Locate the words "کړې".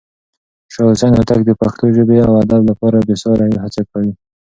3.91-4.11